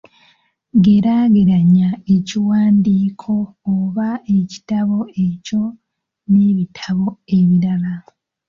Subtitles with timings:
[0.83, 3.33] Geeraageranya ekiwandiiko
[3.75, 5.63] oba ekitabo ekyo
[6.31, 7.93] n'ebitabo ebirala.